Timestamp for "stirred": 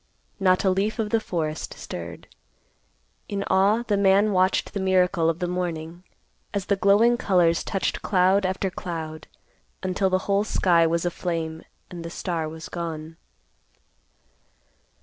1.75-2.27